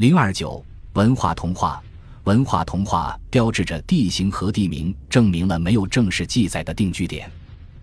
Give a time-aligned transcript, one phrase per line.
[0.00, 1.78] 零二九文化同化，
[2.24, 7.30] 文化同化标志着地形和地名证明了没有正式记载的定居点。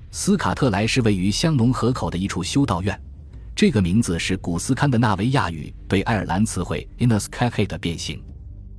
[0.10, 3.00] 斯卡特莱是位于香农河口的一处修道院，
[3.56, 8.20] 这个名字是古斯堪的纳维亚语对爱尔兰词汇 Inus k a k e 的变形。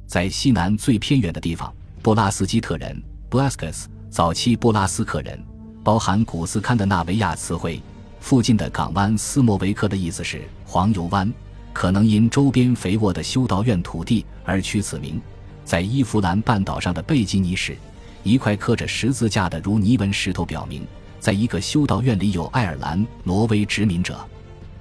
[0.04, 3.00] 在西南最偏远的地方，布拉斯基特人
[3.30, 5.40] （Blaskus） 早期布拉斯克人，
[5.84, 7.80] 包含古斯堪的纳维亚词汇。
[8.18, 11.32] 附近的港湾斯莫维克的意思是黄油湾。
[11.78, 15.22] 可能因周边肥沃的修道院土地而取此名。
[15.64, 17.78] 在伊弗兰半岛上的贝吉尼市，
[18.24, 20.84] 一块刻着十字架的如泥纹石头表明，
[21.20, 24.18] 在一个修道院里有爱尔兰、挪威殖民者。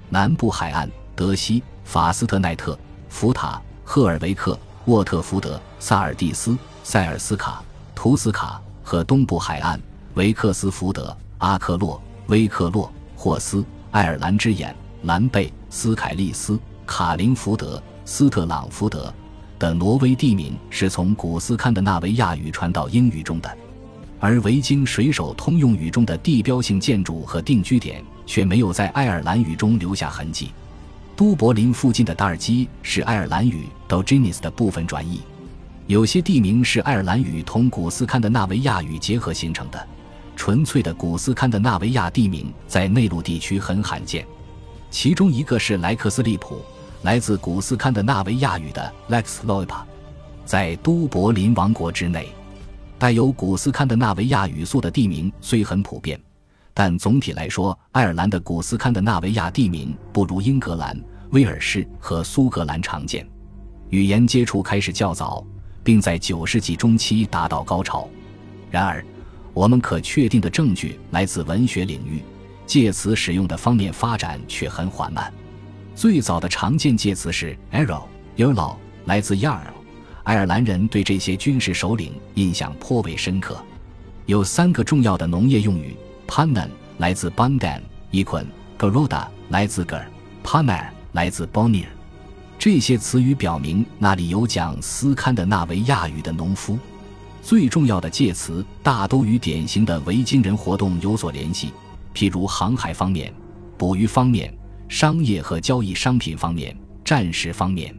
[0.08, 2.76] 南部海岸，德西、法斯特奈特、
[3.08, 7.62] 福塔、赫尔维克、沃特福德、萨尔蒂斯、塞尔斯卡、
[7.94, 9.80] 图斯卡和东部海岸，
[10.14, 16.58] 维克斯福德、阿克洛、威克洛、霍斯、爱尔兰之眼、兰贝、斯凯利斯。
[16.88, 19.12] 卡林福德、斯特朗福德
[19.58, 23.58] 等挪威地名是从古斯堪的纳维亚语传到英语中的，
[24.18, 30.50] 而维京水手通用语中的地标性建筑和定居点却没有在爱尔兰语中留下痕迹。
[31.14, 35.20] 都柏林附近的达尔基是爱尔兰语 Dogenis 的部分转译。
[35.88, 39.86] 有些地名是爱尔兰语同古斯堪的纳维亚语结合形成的，
[40.34, 44.26] 纯粹的古斯堪的纳维亚地名在内陆地区很罕见，
[44.90, 46.62] 其中一个是莱克斯利普。
[47.02, 49.82] 来自古斯堪的纳维亚语的 Lex Loipa，
[50.44, 52.28] 在都柏林王国之内，
[52.98, 56.20] 带有古斯堪的纳维亚语素的地名虽很普遍，
[56.74, 63.26] 但总体来说，爱尔兰的古斯堪的纳维亚地名不如英格兰、威尔士和苏格兰常见。
[63.90, 65.46] 语言接触开始较早，
[65.84, 68.08] 并在九世纪中期达到高潮。
[68.70, 69.04] 然而，
[69.54, 72.22] 我们可确定的证据来自文学领域，
[72.66, 75.32] 借词使用的方面发展却很缓慢。
[75.98, 78.04] 最早的常见介词是 arrow、
[78.36, 79.58] yarl，来自 yarl。
[80.22, 83.60] 爱尔兰人对这些军事首领印象颇为深刻。
[84.26, 85.96] 有三个重要的农业用语
[86.28, 87.80] p a n a n 来自 Bundan
[88.12, 90.08] 一捆 g a r o d a 来自 g a r
[90.44, 91.88] p a n a r 来自 Bonnier。
[92.60, 96.78] 这些词语表明那里有讲斯堪的纳维亚语的农夫。
[97.42, 101.72] 最重要的介词大都与典型的维京人活动有所联系，
[102.14, 103.34] 譬如航海方面、
[103.76, 104.56] 捕鱼方面。
[104.88, 107.94] 商业和交易商品方面，战时方面，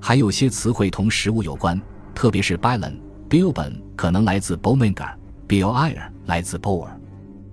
[0.00, 1.80] 还有些词汇同食物有关，
[2.14, 2.94] 特别是 bilan
[3.28, 6.88] bilben 可能来自 Bomingar，Bilir 来自 boer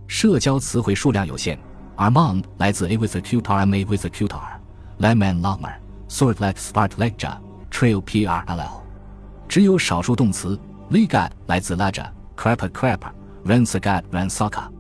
[0.08, 1.58] 社交词汇数量有限
[1.98, 4.28] ，Armand 来自 A with a q u t a r M A with a q u
[4.28, 4.62] t a r
[5.00, 8.84] Lemon Longer，Sword like Spart Legja，Trail P R L L。
[9.48, 10.60] 只有少数动词
[10.92, 14.75] ，Legad 来自 Laja，Crapa Crapa，Ransagad Ransaka。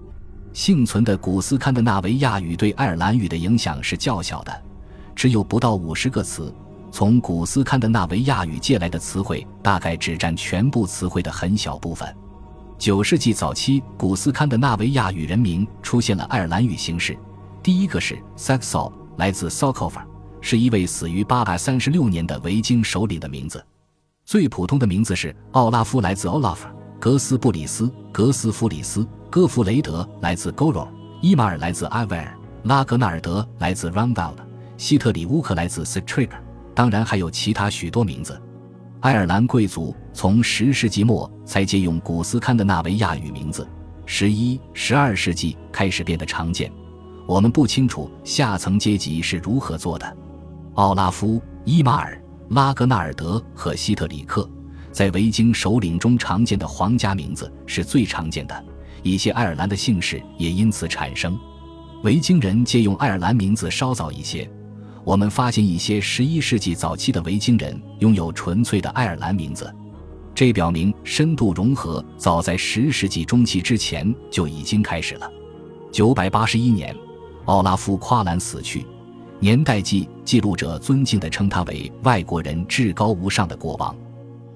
[0.56, 4.64] 幸存的古斯堪的纳维亚语对爱尔兰语的影响是较小的，
[5.14, 6.52] 只有不到五十个词。
[6.94, 12.08] 从古斯堪的纳维亚语借来的词汇大概只占全部词汇的很小部分。
[12.78, 17.18] 九世纪早期，古斯堪的纳维亚语人名出现了爱尔兰语形式。
[17.62, 20.08] 第一个是 Saxo，来自 s o c o f e r
[20.40, 23.62] 是一位死于八百三十六年的维京首领的名字。
[24.24, 26.60] 最普通的名字是奥拉夫，来自 Olaf。
[26.98, 29.06] 格斯布里斯、格斯弗里斯。
[29.35, 30.88] 戈弗雷德来自 Goro，
[31.22, 34.41] 伊马尔来自 i v e r 拉格纳尔德来自 r a m v a l d
[34.78, 36.31] 希特里乌克来自 s t r i g
[36.73, 38.41] 当然还有其他许多名字。
[39.01, 43.68] 爱尔兰贵族从十世纪末才借用古斯堪的纳维亚语名字，
[44.06, 46.72] 十一、十二世纪开始变得常见。
[47.28, 50.17] 我们不清楚下层阶级是如何做的。
[50.75, 52.17] 奥拉夫、伊马尔、
[52.52, 54.50] 拉格纳尔德和希特里克
[54.94, 58.66] 在维京首领中常见的皇家名字是最常见的。
[59.12, 61.38] 一些爱尔兰的姓氏也因此产生。
[62.04, 64.50] 维京人借用爱尔兰名字稍早一些。
[65.04, 69.72] 我们发现一些十一世纪早期的维京人拥有纯粹的爱尔兰名字，
[70.34, 75.32] 这表明深度融合早在十世纪中期之前就已经开始了。
[75.92, 76.96] 九百八十一年，
[77.46, 78.84] 奥拉夫·夸兰死去，
[79.40, 83.96] 年代记记录者尊敬地称他为外国人至高无上的国王。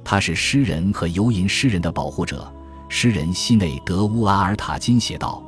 [0.03, 2.51] 他是诗人和游吟诗人的保护者。
[2.91, 5.41] 诗人西内德·乌阿尔塔金写道：“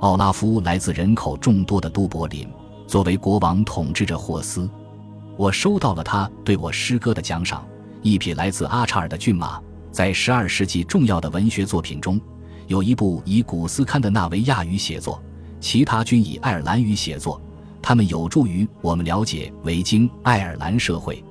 [0.00, 2.48] 奥拉夫来自人口众多的都柏林，
[2.86, 4.68] 作为国王统治着霍斯。
[5.36, 7.64] 我收到了他对我诗歌的奖赏，
[8.00, 9.60] 一匹来自阿查尔的骏马。
[9.92, 12.18] 在十二世纪重要的文学作品中，
[12.66, 15.22] 有一部以古斯堪的纳维亚语写作，
[15.60, 17.40] 其他均以爱尔兰语写作。
[17.82, 21.22] 他们有助于我们了解维京爱尔兰社会。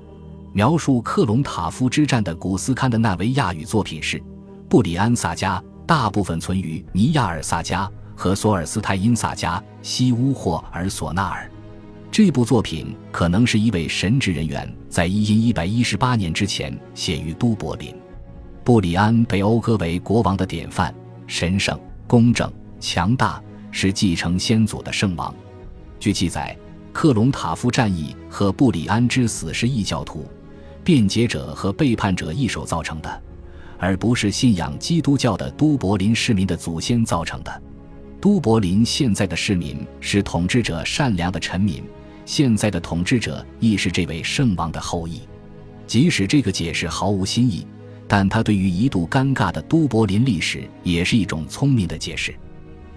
[0.52, 4.22] 描述克隆塔夫之战的古斯堪的纳维亚语作品是。”
[4.68, 11.48] 布里安萨加大部分存于尼亚尔萨加和索尔斯泰因萨加、西乌霍尔索纳尔。
[12.10, 17.94] 这部作品可能是一位神职人员在一因一百一十八年之前写于都柏林。
[18.64, 20.92] 布里安被讴歌为国王的典范，
[21.28, 21.78] 神圣、
[22.08, 23.40] 公正、强大，
[23.70, 25.32] 是继承先祖的圣王。
[26.00, 26.56] 据记载，
[26.92, 30.24] 克隆塔夫战役和布里安之死是异教徒、
[30.82, 33.22] 辩解者和背叛者一手造成的。
[33.78, 37.62] 而不是信仰基督教的都柏林市民的祖先造成的。
[38.20, 41.82] 都柏林现在的市民是统治者善良的臣民，
[42.24, 45.20] 现在的统治者亦是这位圣王的后裔。
[45.86, 47.64] 即使这个解释毫无新意，
[48.08, 52.34] 但它对于一度尴尬的都柏林历史也是一种聪明的解释。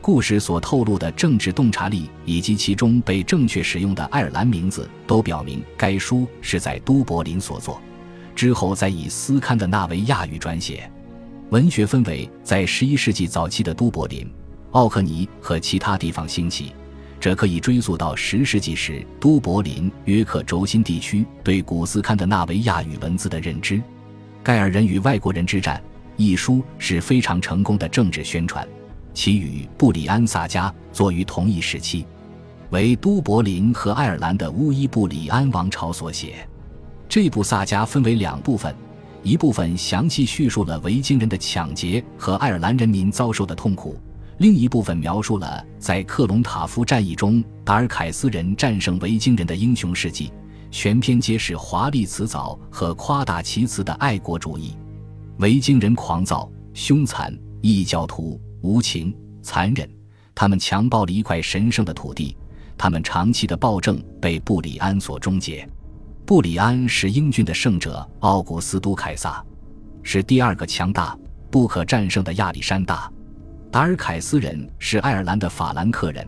[0.02, 7.80] 故事所透露的政治洞察力以及其中被正确使用的爱尔兰名字，都表明该书是在都柏林所作。
[8.40, 10.90] 之后再以斯堪的纳维亚语转写，
[11.50, 14.26] 文学氛围在十一世纪早期的都柏林、
[14.72, 16.72] 奥克尼和其他地方兴起，
[17.20, 23.76] 这可以追溯到十世纪时都柏林约克轴心地区对古斯堪的纳维亚语文字的认知。
[24.42, 25.76] 《盖尔人与外国人之战》
[26.16, 28.66] 一书是非常成功的政治宣传，
[29.14, 32.06] 其与布里安萨加作于同一时期，
[32.70, 36.48] 为都柏林和爱尔兰的乌伊布里安王朝所写。
[37.10, 38.74] 这部萨迦分为两部分，
[39.24, 44.00] 一部分详细叙述了维京人的抢劫和爱尔兰人民遭受的痛苦，
[44.38, 50.32] 另一部分描述了在克隆塔夫战役中达尔凯斯人战胜维京人的英雄事迹。
[50.70, 54.78] 全篇皆是华丽辞藻和夸大其词的爱国主义。
[55.40, 59.90] 维京人狂躁、凶残、异教徒、无情、残忍，
[60.36, 62.38] 他们强暴了一块神圣的土地，
[62.78, 65.68] 他们长期的暴政被布里安所终结。
[66.30, 69.44] 布里安是英俊的圣者奥古斯都凯撒，
[70.04, 71.18] 是第二个强大
[71.50, 73.12] 不可战胜的亚历山大。
[73.72, 76.24] 达尔凯斯人是爱尔兰的法兰克人，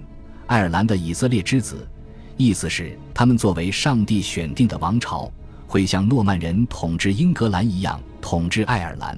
[0.48, 1.88] 爱尔兰的以色列之子，
[2.36, 5.31] 意思是他们作为上帝选定的王朝，
[5.68, 9.15] 会像诺曼人统治英格兰一样统治爱尔兰。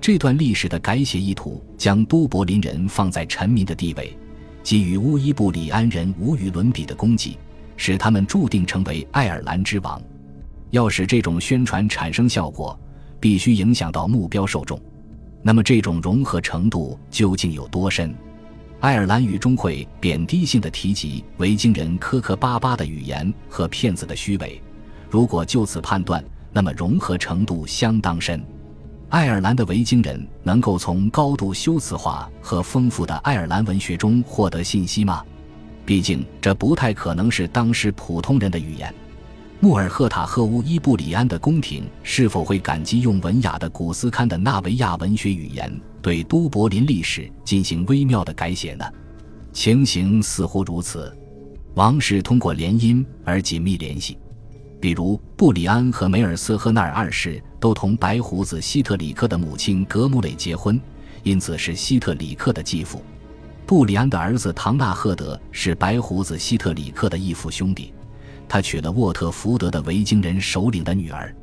[0.00, 4.16] 这段历史的改写意图将都柏林人放在臣民的地位，
[4.64, 7.36] 给予乌伊布里安人无与伦比的功绩。
[7.76, 10.00] 使他们注定成为爱尔兰之王。
[10.70, 12.78] 要使这种宣传产生效果，
[13.20, 14.80] 必须影响到目标受众。
[15.42, 18.14] 那么，这种融合程度究竟有多深？
[18.80, 24.60] 爱尔兰语中会贬低性的提及维京人磕磕巴巴的语言和骗子的虚伪。
[25.08, 28.44] 如果就此判断，那么融合程度相当深。
[29.08, 35.24] 爱尔兰的维京人能够从高度修辞化和丰富的爱尔兰文学中获得信息吗？
[35.86, 38.92] 毕竟，这不太可能是当时普通人的语言。
[39.60, 48.84] 穆尔赫塔赫乌伊布里安的宫廷是否会感激用文雅的古斯堪的纳维亚文学语言对都柏林历史进行微妙的改写呢？
[49.52, 51.16] 情形似乎如此。
[51.74, 54.18] 王室通过联姻而紧密联系，
[54.80, 60.80] 比如布里安和梅尔瑟赫纳尔二世都同白胡子希特里克的母亲格姆蕾结婚，
[61.22, 63.02] 因此是希特里克的继父。
[63.66, 67.92] 布里安的儿子唐纳赫德是白胡子希特里克的义父兄弟，
[68.48, 71.34] 他娶了沃特福德的维京人首领的女儿。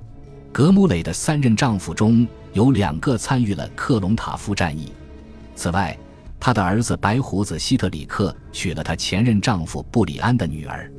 [0.49, 4.93] 格姆蕾的三任丈夫中有两个参与了克隆塔夫战役。
[5.53, 5.97] 此外，
[6.39, 10.89] 他的儿子白胡子希特里克娶了他前任丈夫布里安的女儿，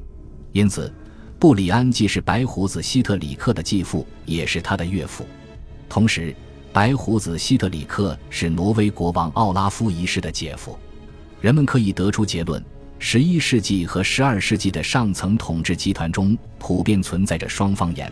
[0.52, 0.92] 因此，
[1.38, 5.24] 布里安既是白胡子希特里克的继父，也是他的岳父。
[5.88, 6.36] 同时，
[6.70, 10.78] 白胡子希特里克是挪威国王奥拉夫一世的姐夫。
[11.44, 12.64] 人们可以得出结论：
[12.98, 18.10] 十一世纪和十二世纪的上层统治集团中普遍存在着双方言，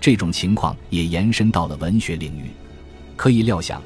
[0.00, 2.48] 这种情况也延伸到了文学领域。
[3.14, 3.82] 可以料想，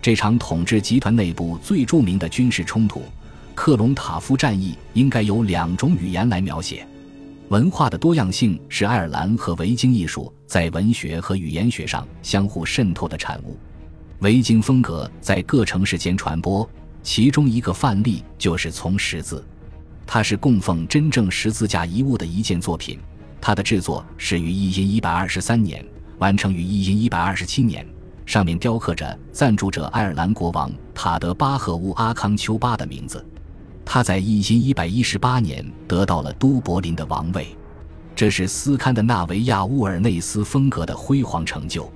[0.00, 3.02] 这场统治集团内部最著名的军事冲突——
[3.54, 6.86] 克隆塔夫战役，应该由两种语言来描写。
[7.50, 13.58] 文化的多样性是爱尔兰和维京艺术在文学和语言学上相互渗透的产物。
[14.20, 16.66] 维京风格在各城市间传播。
[17.02, 19.44] 其中一个范例就是从十字，
[20.06, 22.98] 它是供奉真正十字架遗物的一件作品。
[23.40, 25.84] 它的制作始于一因一百二十三年，
[26.18, 27.86] 完成于一因一百二十七年。
[28.26, 33.24] 上面雕刻着赞助者爱尔兰国王塔德巴赫乌阿康丘巴的名字。
[33.84, 37.56] 他在一因一百一十八年得到了都柏林的王位，
[38.14, 41.90] 这是斯堪的纳维亚乌尔内斯风格的辉煌成就。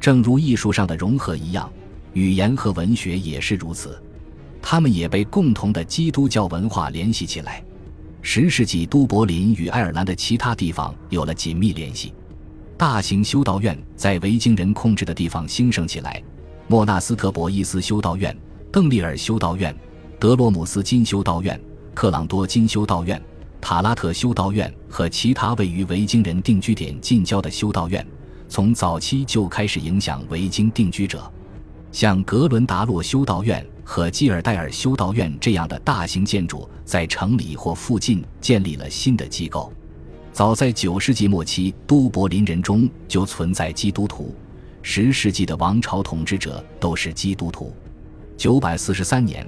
[0.00, 1.70] 正如艺术上的融合一样，
[2.14, 4.00] 语言和文学也是如此。
[4.68, 7.62] 他们也被共同的基督教文化联系起来。
[8.20, 12.12] 十世纪，都柏林与爱尔兰的其他地方有了紧密联系。
[12.76, 16.20] 大型修道院在维京人控制的地方兴盛起来：
[16.66, 18.36] 莫纳斯特博伊斯修道院、
[18.72, 19.72] 邓利尔修道院、
[20.18, 21.60] 德罗姆斯金修道院、
[21.94, 23.22] 克朗多金修道院、
[23.60, 28.04] 塔拉特修道院和其他位于维京人定居点近郊的修道院，
[28.48, 31.32] 从早期就开始影响维京定居者。
[31.92, 39.72] 像格伦达洛修道院和基尔戴尔修道院这样的大型建筑，在城里或附近建立了新的机构。
[40.32, 44.34] 早在九世纪末期，都柏林人中就存在基督徒。
[44.82, 47.72] 十世纪的王朝统治者都是基督徒。
[48.36, 49.46] 九百四十三年，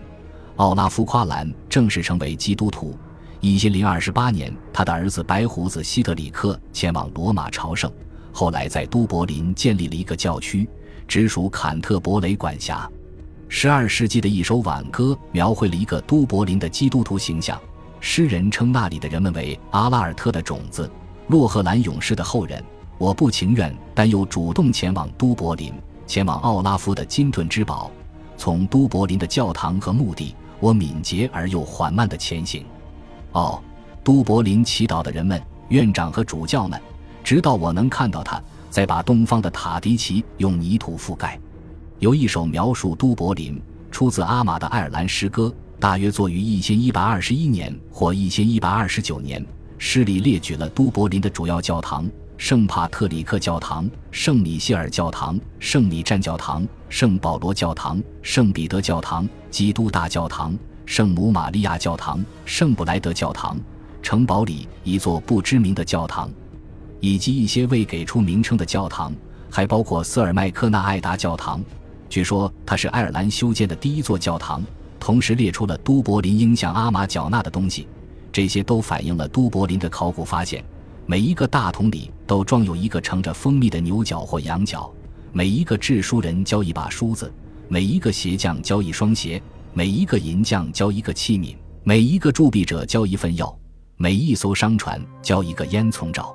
[0.54, 2.96] 奥拉夫·夸兰正式成为基督徒。
[3.40, 7.92] 一千零二十八年，他的儿子白胡子希特里克前往罗马朝圣，
[8.32, 10.68] 后来在都柏林建立了一个教区，
[11.08, 12.88] 直属坎特伯雷管辖。
[13.50, 17.58] 十二世纪的一首挽歌描绘了一个都柏林的基督徒形象，
[17.98, 20.88] 诗人称那里的人们为阿拉尔特的种子，
[21.28, 22.62] 洛赫兰勇士的后人。
[22.98, 25.72] 我不情愿，但又主动前往都柏林，
[26.06, 27.90] 前往奥拉夫的金盾之堡。
[28.36, 32.64] 从都柏林的教堂和墓地，我敏捷而又缓慢地前行。
[33.32, 33.60] 哦，
[34.04, 36.78] 都柏林祈祷的人们、院长和主教们，
[37.24, 41.40] 直到我能看到他，再把东方的塔迪奇用泥土覆盖。
[42.00, 49.44] 由一首描述都柏林，出自阿玛的爱尔兰诗歌，大约作于一千一百二十一年或一千一百二十九年。
[49.78, 52.08] 诗里列举了都柏林的主要教堂。
[52.36, 63.58] 圣帕特里克教堂、圣米歇尔教堂、圣米占教堂、圣保罗教堂、圣彼得教堂、基督大教堂、圣母玛利亚教堂、圣布莱德教堂、
[64.00, 66.30] 城堡里一座不知名的教堂，
[67.00, 69.12] 以及一些未给出名称的教堂，
[69.50, 71.60] 还包括瑟尔麦克纳艾达教堂。
[72.08, 74.62] 据说它是爱尔兰修建的第一座教堂。
[75.00, 77.86] 同时列出了都柏林应向阿玛缴纳的东西，
[78.32, 80.62] 这些都反映了都柏林的考古发现。
[81.06, 84.92] 每一个大桶里都装有一个盛着蜂蜜的牛角或羊角，
[85.32, 87.32] 每一个制书人交一把梳子，
[87.68, 89.40] 每一个鞋匠交一双鞋，
[89.72, 93.56] 每一个银匠交一个器皿，每一个铸币者交一份药，
[93.96, 96.34] 每一艘商船交一个烟囱罩。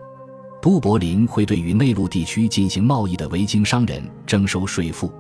[0.62, 5.12] 都柏林会对与内陆地区进行贸易的维京商人征收税赋，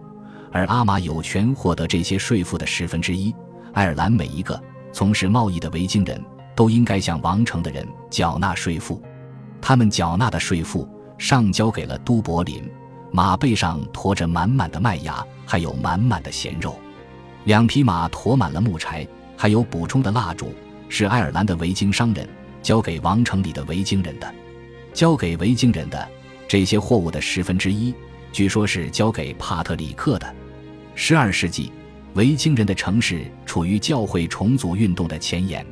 [0.54, 3.34] 而阿玛有权获得这些税赋的十分之一。
[3.74, 4.62] 爱尔兰每一个
[4.94, 6.24] 从事贸易的维京人
[6.56, 9.02] 都应该向王城的人缴纳税赋。
[9.60, 12.70] 他们缴纳的税赋上交给了都柏林，
[13.12, 16.74] 马背上驮着满满的麦芽，还有满满的咸肉；
[17.46, 20.54] 两匹马驮满了木柴，还有补充的蜡烛，
[20.88, 22.30] 是爱尔兰的维京商人
[22.62, 24.32] 交给王城里的维京人的。
[24.94, 26.08] 交给维京人的
[26.48, 27.92] 这些货物的十分之一，
[28.32, 30.36] 据说是交给帕特里克的。
[30.96, 31.72] 十二世纪，
[32.14, 35.66] 维京人的城市处于教会重组运动的前沿，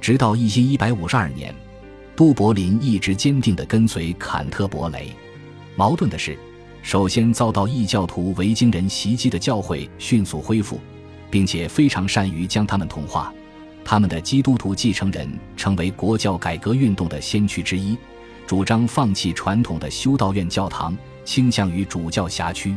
[0.00, 1.54] 直到一千一百五十二年。
[2.16, 5.10] 都柏林一直坚定地跟随坎特伯雷。
[5.74, 6.38] 矛盾的是，
[6.82, 10.78] 首先遭到异教徒维京人袭击的教会迅速恢复，
[11.30, 13.32] 并且非常善于将他们同化。
[13.82, 15.26] 他们的基督徒继承人
[15.56, 17.96] 成为国教改革运动的先驱之一，
[18.46, 22.76] 主张放弃传统的修道院教堂，倾向于主教辖区。